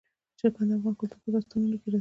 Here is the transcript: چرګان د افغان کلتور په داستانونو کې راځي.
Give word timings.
چرګان 0.39 0.67
د 0.69 0.71
افغان 0.77 0.95
کلتور 0.99 1.19
په 1.23 1.29
داستانونو 1.33 1.77
کې 1.81 1.87
راځي. 1.87 1.89